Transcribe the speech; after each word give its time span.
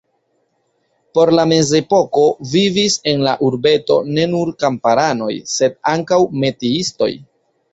Post 1.17 1.31
la 1.39 1.43
mezepoko 1.51 2.23
vivis 2.55 2.95
en 3.11 3.21
la 3.27 3.35
urbeto 3.49 3.99
ne 4.17 4.25
nur 4.35 4.53
kamparanoj, 4.65 5.31
sed 5.57 5.77
ankaŭ 5.93 6.21
metiistoj. 6.47 7.13